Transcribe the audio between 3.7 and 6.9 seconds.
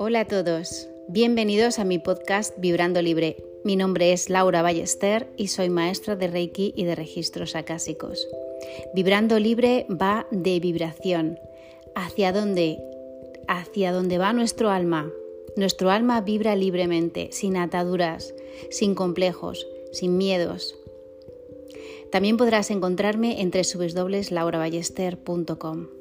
nombre es Laura Ballester y soy maestra de Reiki y